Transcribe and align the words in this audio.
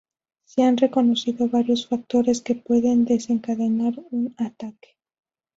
Se 0.45 0.63
han 0.63 0.77
reconocido 0.77 1.47
varios 1.47 1.85
factores 1.87 2.41
que 2.41 2.55
pueden 2.55 3.05
desencadenar 3.05 3.93
un 4.09 4.33
ataque. 4.35 4.97